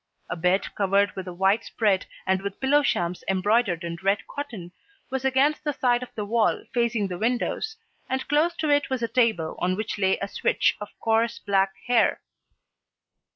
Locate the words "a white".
1.27-1.63